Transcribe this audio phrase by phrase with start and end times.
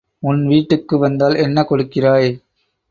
[0.23, 2.31] உன் வீட்டுக்கு வந்தால் என்ன கொடுக்கிறாய்?